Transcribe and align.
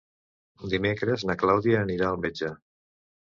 Dimecres 0.71 1.25
na 1.31 1.35
Clàudia 1.43 1.83
anirà 1.83 2.09
al 2.09 2.19
metge. 2.25 2.51